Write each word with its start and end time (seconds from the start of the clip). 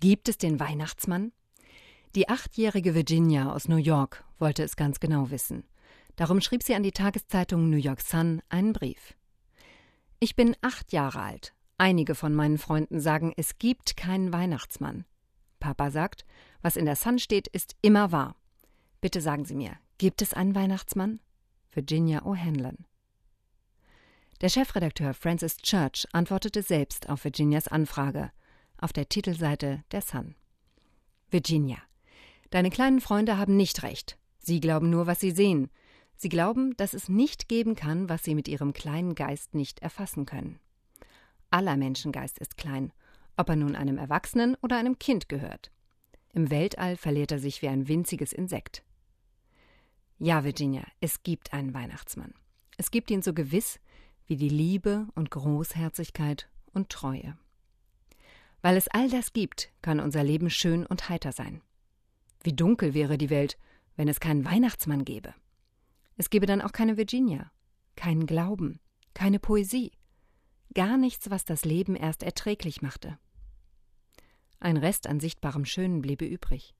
Gibt 0.00 0.28
es 0.28 0.38
den 0.38 0.60
Weihnachtsmann? 0.60 1.32
Die 2.14 2.28
achtjährige 2.28 2.94
Virginia 2.94 3.52
aus 3.52 3.66
New 3.66 3.78
York 3.78 4.24
wollte 4.38 4.62
es 4.62 4.76
ganz 4.76 5.00
genau 5.00 5.30
wissen. 5.30 5.64
Darum 6.14 6.40
schrieb 6.40 6.62
sie 6.62 6.76
an 6.76 6.84
die 6.84 6.92
Tageszeitung 6.92 7.68
New 7.68 7.76
York 7.76 8.00
Sun 8.00 8.40
einen 8.48 8.72
Brief. 8.72 9.16
Ich 10.20 10.36
bin 10.36 10.54
acht 10.60 10.92
Jahre 10.92 11.20
alt. 11.20 11.52
Einige 11.78 12.14
von 12.14 12.32
meinen 12.32 12.58
Freunden 12.58 13.00
sagen, 13.00 13.32
es 13.36 13.58
gibt 13.58 13.96
keinen 13.96 14.32
Weihnachtsmann. 14.32 15.04
Papa 15.58 15.90
sagt, 15.90 16.24
was 16.62 16.76
in 16.76 16.84
der 16.84 16.96
Sun 16.96 17.18
steht, 17.18 17.48
ist 17.48 17.74
immer 17.82 18.12
wahr. 18.12 18.36
Bitte 19.00 19.20
sagen 19.20 19.44
Sie 19.44 19.56
mir, 19.56 19.72
gibt 19.98 20.22
es 20.22 20.32
einen 20.32 20.54
Weihnachtsmann? 20.54 21.18
Virginia 21.72 22.22
O'Hanlon. 22.22 22.84
Der 24.42 24.48
Chefredakteur 24.48 25.12
Francis 25.12 25.56
Church 25.56 26.06
antwortete 26.12 26.62
selbst 26.62 27.08
auf 27.08 27.24
Virginias 27.24 27.66
Anfrage 27.66 28.30
auf 28.78 28.92
der 28.92 29.08
Titelseite 29.08 29.84
der 29.92 30.00
Sun. 30.00 30.34
Virginia, 31.30 31.78
deine 32.50 32.70
kleinen 32.70 33.00
Freunde 33.00 33.36
haben 33.36 33.56
nicht 33.56 33.82
recht. 33.82 34.18
Sie 34.38 34.60
glauben 34.60 34.90
nur, 34.90 35.06
was 35.06 35.20
sie 35.20 35.30
sehen. 35.30 35.70
Sie 36.16 36.28
glauben, 36.28 36.76
dass 36.76 36.94
es 36.94 37.08
nicht 37.08 37.48
geben 37.48 37.74
kann, 37.74 38.08
was 38.08 38.24
sie 38.24 38.34
mit 38.34 38.48
ihrem 38.48 38.72
kleinen 38.72 39.14
Geist 39.14 39.54
nicht 39.54 39.80
erfassen 39.80 40.26
können. 40.26 40.58
Aller 41.50 41.76
Menschengeist 41.76 42.38
ist 42.38 42.56
klein, 42.56 42.92
ob 43.36 43.48
er 43.48 43.56
nun 43.56 43.76
einem 43.76 43.98
Erwachsenen 43.98 44.56
oder 44.62 44.78
einem 44.78 44.98
Kind 44.98 45.28
gehört. 45.28 45.70
Im 46.32 46.50
Weltall 46.50 46.96
verliert 46.96 47.32
er 47.32 47.38
sich 47.38 47.62
wie 47.62 47.68
ein 47.68 47.88
winziges 47.88 48.32
Insekt. 48.32 48.82
Ja, 50.18 50.44
Virginia, 50.44 50.82
es 51.00 51.22
gibt 51.22 51.52
einen 51.52 51.74
Weihnachtsmann. 51.74 52.34
Es 52.76 52.90
gibt 52.90 53.10
ihn 53.10 53.22
so 53.22 53.32
gewiss 53.32 53.80
wie 54.26 54.36
die 54.36 54.48
Liebe 54.48 55.06
und 55.14 55.30
Großherzigkeit 55.30 56.48
und 56.72 56.90
Treue. 56.90 57.36
Weil 58.62 58.76
es 58.76 58.88
all 58.88 59.08
das 59.08 59.32
gibt, 59.32 59.70
kann 59.82 60.00
unser 60.00 60.24
Leben 60.24 60.50
schön 60.50 60.84
und 60.84 61.08
heiter 61.08 61.32
sein. 61.32 61.62
Wie 62.42 62.52
dunkel 62.52 62.94
wäre 62.94 63.18
die 63.18 63.30
Welt, 63.30 63.56
wenn 63.96 64.08
es 64.08 64.20
keinen 64.20 64.44
Weihnachtsmann 64.44 65.04
gäbe. 65.04 65.34
Es 66.16 66.30
gäbe 66.30 66.46
dann 66.46 66.62
auch 66.62 66.72
keine 66.72 66.96
Virginia, 66.96 67.50
keinen 67.96 68.26
Glauben, 68.26 68.80
keine 69.14 69.38
Poesie, 69.38 69.92
gar 70.74 70.96
nichts, 70.96 71.30
was 71.30 71.44
das 71.44 71.64
Leben 71.64 71.96
erst 71.96 72.22
erträglich 72.22 72.82
machte. 72.82 73.18
Ein 74.60 74.76
Rest 74.76 75.06
an 75.06 75.20
sichtbarem 75.20 75.64
Schönen 75.64 76.02
bliebe 76.02 76.24
übrig. 76.24 76.74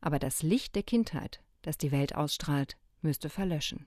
Aber 0.00 0.18
das 0.18 0.42
Licht 0.42 0.74
der 0.74 0.82
Kindheit, 0.82 1.42
das 1.62 1.78
die 1.78 1.92
Welt 1.92 2.14
ausstrahlt, 2.14 2.76
müsste 3.02 3.28
verlöschen. 3.28 3.86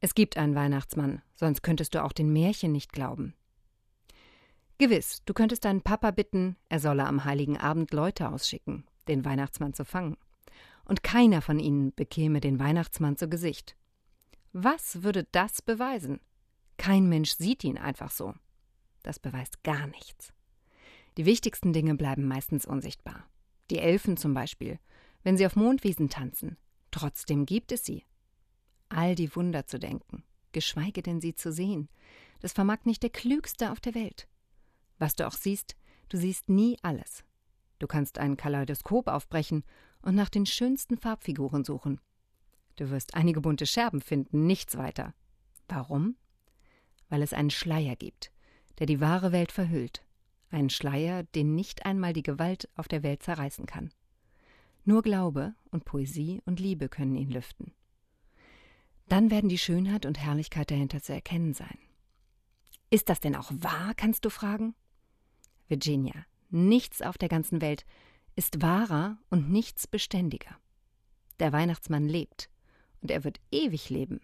Es 0.00 0.14
gibt 0.14 0.38
einen 0.38 0.54
Weihnachtsmann, 0.54 1.22
sonst 1.34 1.62
könntest 1.62 1.94
du 1.94 2.02
auch 2.02 2.12
den 2.12 2.32
Märchen 2.32 2.72
nicht 2.72 2.92
glauben. 2.92 3.34
Gewiss, 4.80 5.22
du 5.26 5.34
könntest 5.34 5.66
deinen 5.66 5.82
Papa 5.82 6.10
bitten, 6.10 6.56
er 6.70 6.80
solle 6.80 7.04
am 7.04 7.24
heiligen 7.24 7.58
Abend 7.58 7.92
Leute 7.92 8.30
ausschicken, 8.30 8.84
den 9.08 9.26
Weihnachtsmann 9.26 9.74
zu 9.74 9.84
fangen. 9.84 10.16
Und 10.86 11.02
keiner 11.02 11.42
von 11.42 11.58
ihnen 11.58 11.94
bekäme 11.94 12.40
den 12.40 12.58
Weihnachtsmann 12.58 13.18
zu 13.18 13.28
Gesicht. 13.28 13.76
Was 14.54 15.02
würde 15.02 15.28
das 15.32 15.60
beweisen? 15.60 16.18
Kein 16.78 17.10
Mensch 17.10 17.32
sieht 17.32 17.62
ihn 17.62 17.76
einfach 17.76 18.10
so. 18.10 18.32
Das 19.02 19.18
beweist 19.18 19.62
gar 19.64 19.86
nichts. 19.86 20.32
Die 21.18 21.26
wichtigsten 21.26 21.74
Dinge 21.74 21.94
bleiben 21.94 22.26
meistens 22.26 22.64
unsichtbar. 22.64 23.28
Die 23.70 23.80
Elfen 23.80 24.16
zum 24.16 24.32
Beispiel, 24.32 24.78
wenn 25.22 25.36
sie 25.36 25.44
auf 25.44 25.56
Mondwiesen 25.56 26.08
tanzen. 26.08 26.56
Trotzdem 26.90 27.44
gibt 27.44 27.70
es 27.70 27.84
sie 27.84 28.06
all 28.88 29.14
die 29.14 29.36
Wunder 29.36 29.66
zu 29.66 29.78
denken, 29.78 30.24
geschweige 30.52 31.02
denn 31.02 31.20
sie 31.20 31.34
zu 31.34 31.52
sehen. 31.52 31.90
Das 32.40 32.54
vermag 32.54 32.78
nicht 32.84 33.02
der 33.02 33.10
Klügste 33.10 33.72
auf 33.72 33.80
der 33.80 33.94
Welt. 33.94 34.26
Was 35.00 35.16
du 35.16 35.26
auch 35.26 35.32
siehst, 35.32 35.74
du 36.10 36.16
siehst 36.18 36.48
nie 36.48 36.76
alles. 36.82 37.24
Du 37.80 37.88
kannst 37.88 38.18
ein 38.18 38.36
Kaleidoskop 38.36 39.08
aufbrechen 39.08 39.64
und 40.02 40.14
nach 40.14 40.28
den 40.28 40.46
schönsten 40.46 40.98
Farbfiguren 40.98 41.64
suchen. 41.64 42.00
Du 42.76 42.90
wirst 42.90 43.14
einige 43.14 43.40
bunte 43.40 43.66
Scherben 43.66 44.02
finden, 44.02 44.46
nichts 44.46 44.76
weiter. 44.76 45.14
Warum? 45.68 46.16
Weil 47.08 47.22
es 47.22 47.32
einen 47.32 47.50
Schleier 47.50 47.96
gibt, 47.96 48.30
der 48.78 48.86
die 48.86 49.00
wahre 49.00 49.32
Welt 49.32 49.50
verhüllt. 49.50 50.04
Einen 50.50 50.70
Schleier, 50.70 51.22
den 51.22 51.54
nicht 51.54 51.86
einmal 51.86 52.12
die 52.12 52.22
Gewalt 52.22 52.68
auf 52.76 52.86
der 52.86 53.02
Welt 53.02 53.22
zerreißen 53.22 53.66
kann. 53.66 53.92
Nur 54.84 55.02
Glaube 55.02 55.54
und 55.70 55.84
Poesie 55.84 56.42
und 56.44 56.60
Liebe 56.60 56.88
können 56.88 57.16
ihn 57.16 57.30
lüften. 57.30 57.72
Dann 59.08 59.30
werden 59.30 59.48
die 59.48 59.58
Schönheit 59.58 60.04
und 60.04 60.18
Herrlichkeit 60.18 60.70
dahinter 60.70 61.02
zu 61.02 61.14
erkennen 61.14 61.54
sein. 61.54 61.78
Ist 62.90 63.08
das 63.08 63.20
denn 63.20 63.36
auch 63.36 63.50
wahr, 63.54 63.94
kannst 63.96 64.24
du 64.24 64.30
fragen? 64.30 64.74
Virginia, 65.70 66.26
nichts 66.50 67.00
auf 67.00 67.16
der 67.16 67.28
ganzen 67.28 67.60
Welt 67.60 67.84
ist 68.36 68.62
wahrer 68.62 69.18
und 69.30 69.50
nichts 69.50 69.86
beständiger. 69.86 70.56
Der 71.38 71.52
Weihnachtsmann 71.52 72.08
lebt 72.08 72.50
und 73.00 73.10
er 73.10 73.24
wird 73.24 73.40
ewig 73.50 73.88
leben. 73.90 74.20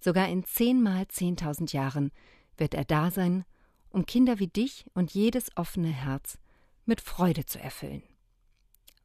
Sogar 0.00 0.28
in 0.28 0.44
zehnmal 0.44 1.08
zehntausend 1.08 1.72
Jahren 1.72 2.10
wird 2.56 2.74
er 2.74 2.84
da 2.84 3.10
sein, 3.10 3.44
um 3.90 4.06
Kinder 4.06 4.38
wie 4.38 4.48
dich 4.48 4.86
und 4.94 5.12
jedes 5.12 5.56
offene 5.56 5.88
Herz 5.88 6.38
mit 6.84 7.00
Freude 7.00 7.44
zu 7.46 7.60
erfüllen. 7.60 8.02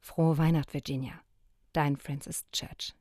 Frohe 0.00 0.38
Weihnacht, 0.38 0.72
Virginia. 0.72 1.20
Dein 1.72 1.96
Francis 1.96 2.44
Church. 2.52 2.94